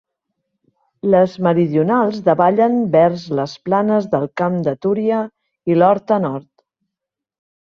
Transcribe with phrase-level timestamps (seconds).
[1.15, 5.21] Les meridionals davallen vers les planes del Camp de Túria
[5.75, 6.49] i l'Horta Nord.